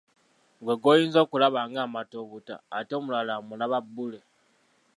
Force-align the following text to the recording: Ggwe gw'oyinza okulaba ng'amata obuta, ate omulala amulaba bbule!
Ggwe 0.59 0.73
gw'oyinza 0.81 1.19
okulaba 1.25 1.59
ng'amata 1.69 2.15
obuta, 2.23 2.55
ate 2.77 2.91
omulala 2.99 3.31
amulaba 3.39 3.77
bbule! 3.85 4.19